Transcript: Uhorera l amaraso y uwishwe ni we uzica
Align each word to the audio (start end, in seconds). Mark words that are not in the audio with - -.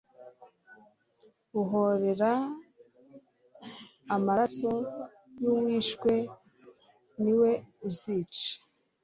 Uhorera 1.61 2.31
l 2.43 2.49
amaraso 4.15 4.71
y 5.41 5.43
uwishwe 5.53 6.11
ni 7.21 7.33
we 7.39 7.51
uzica 7.87 8.45